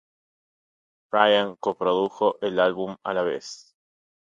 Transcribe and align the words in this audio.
Bryan 1.11 1.57
co-produjo 1.57 2.39
el 2.41 2.59
álbum 2.59 2.95
a 3.03 3.13
la 3.13 3.21
vez. 3.21 3.75